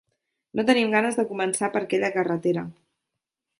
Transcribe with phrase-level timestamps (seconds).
[0.59, 2.67] No tenim ganes de començar per aquella carretera.